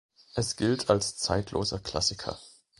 Es 0.33 0.55
gilt 0.55 0.89
als 0.89 1.17
zeitloser 1.19 1.77
Klassiker. 1.77 2.39